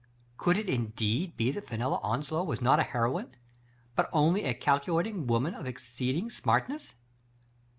[0.35, 3.35] Could it indeed be that Fenella Onslow was not a heroine,
[3.95, 6.95] but only a calculating woman of exceeding smartness?